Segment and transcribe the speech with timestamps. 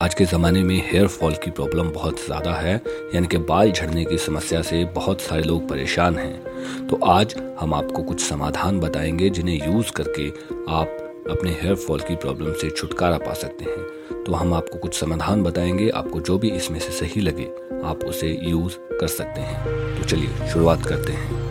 [0.00, 2.74] आज के ज़माने में हेयर फॉल की प्रॉब्लम बहुत ज़्यादा है,
[3.14, 7.74] यानी कि बाल झड़ने की समस्या से बहुत सारे लोग परेशान हैं। तो आज हम
[7.74, 10.28] आपको कुछ समाधान बताएँगे जिन्हें यूज़ करके
[10.72, 15.00] आप अपने हेयर फॉल की प्रॉब्लम से छुटकारा पा सकते हैं। तो हम आपको कुछ
[15.00, 17.50] समाधान बताएँगे, आपको जो भी इसमें से सही लगे,
[17.84, 19.64] आप उसे यूज़ कर सकते हैं।
[19.98, 21.46] तो चलिए शुरुआत करते हैं।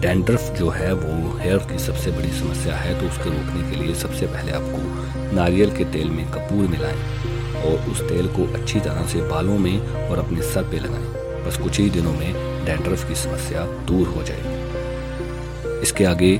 [0.00, 3.94] डेंड्रफ जो है, वो हेयर की सबसे बड़ी समस्या है तो उसको रोकने के लिए
[3.94, 7.21] सबसे पहले आपको नारियल के तेल में कपूर मिलाएँ।
[7.62, 11.56] और उस तेल को अच्छी तरह से बालों में और अपने सर पे लगाएँ। बस
[11.56, 12.32] कुछ ही दिनों में
[12.64, 16.36] डैंड्रफ की समस्या दूर हो जाएगी। इसके आगे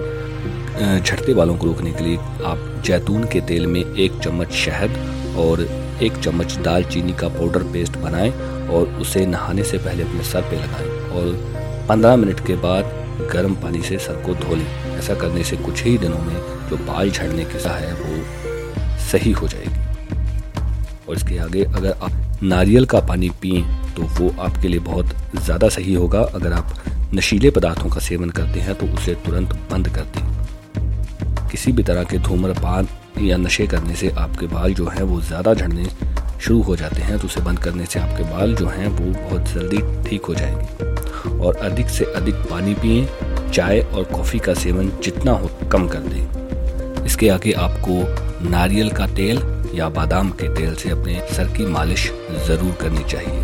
[1.00, 2.16] झटते बालों को रोकने के लिए
[2.46, 5.60] आप जैतून के तेल में एक चम्मच शहद और
[6.02, 8.30] एक चम्मच दालचीनी का पाउडर पेस्ट बनाएँ
[8.68, 13.00] और उसे नहाने से पहले अपने सर पे लगाएँ और 15 मिनट के बाद
[13.32, 14.66] गर्म पानी से सर को धो लें।
[14.98, 16.34] ऐसा करने से कुछ ही दिनों में
[16.70, 19.81] जो बाल झड़ने की है वो सही हो जाएगी।
[21.08, 23.62] और इसके आगे अगर आप नारियल का पानी पिए
[23.96, 26.74] तो वो आपके लिए बहुत ज़्यादा सही होगा। अगर आप
[27.14, 32.04] नशीले पदार्थों का सेवन करते हैं तो उसे तुरंत बंद कर दें। किसी भी तरह
[32.04, 32.88] के धूम्रपान
[33.20, 35.84] या नशे करने से आपके बाल जो हैं, वो ज़्यादा झड़ने
[36.40, 39.48] शुरू हो जाते हैं तो उसे बंद करने से आपके बाल जो हैं, वो बहुत
[39.48, 43.06] जल्दी ठीक हो जाएँगे। और अधिक से अधिक पानी पिए,
[43.52, 49.06] चाय और कॉफ़ी का सेवन जितना हो कम कर दें। इसके आगे आपको नारियल का
[49.06, 49.38] तेल
[49.74, 52.10] या बादाम के तेल से अपने सर की मालिश
[52.46, 53.40] ज़रूर करनी चाहिए।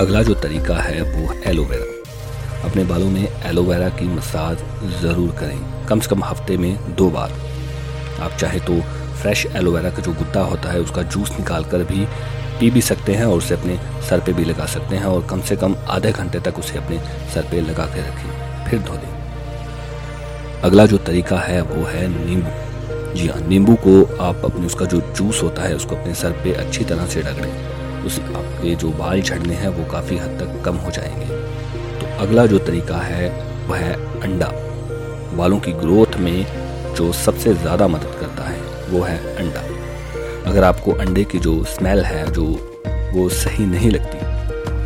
[0.00, 4.58] अगला जो तरीका है वो एलोवेरा। अपने बालों में एलोवेरा की मसाज
[5.00, 7.32] ज़रूर करें। कम से कम हफ़्ते में दो बार।
[8.20, 8.80] आप चाहे तो
[9.22, 12.06] फ्रेश एलोवेरा का जो गुद्दा होता है, उसका जूस निकाल कर भी
[12.60, 15.40] पी भी सकते हैं और उसे अपने सर पे भी लगा सकते हैं और कम
[15.42, 16.98] से कम आधे घंटे तक उसे अपने
[17.34, 19.10] सर पे लगा के रखें। फिर धो दें
[20.62, 22.50] अगला जो तरीका है वो है नींबू।
[23.14, 26.52] जी हाँ नींबू को आप अपने उसका जो जूस होता है, उसको अपने सर पे
[26.52, 30.76] अच्छी तरह से रगड़ें। उस आपके जो बाल झड़ने हैं, वो काफ़ी हद तक कम
[30.76, 31.26] हो जाएँगे।
[32.00, 33.28] तो अगला जो तरीका है,
[33.68, 34.50] वह है अंडा।
[35.36, 36.46] बालों की ग्रोथ में
[36.94, 39.62] जो सबसे ज़्यादा मदद करता है, वो है अंडा।
[40.50, 42.44] अगर आपको अंडे की जो स्मेल है, जो
[43.14, 44.18] वो सही नहीं लगती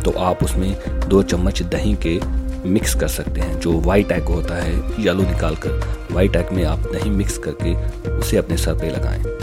[0.03, 0.75] तो आप उसमें
[1.07, 2.19] दो चम्मच दही के
[2.65, 5.81] मिक्स कर सकते हैं। जो वाइट एग होता है येलो निकाल कर
[6.11, 7.75] वाइट एग में आप दही मिक्स करके
[8.11, 9.36] उसे अपने सर पे लगाएँ।